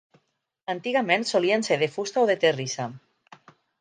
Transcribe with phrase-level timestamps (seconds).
[0.73, 2.89] Antigament solien ser de fusta o de terrissa.